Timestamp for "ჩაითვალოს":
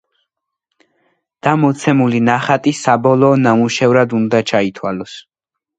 4.53-5.21